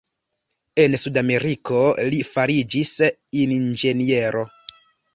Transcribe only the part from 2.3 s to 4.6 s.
fariĝis inĝeniero.